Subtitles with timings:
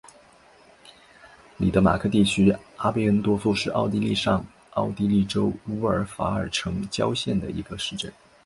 [1.57, 8.11] 里德马克地区阿贝恩多夫是奥地利上奥地利州乌尔法尔城郊县的一个市镇。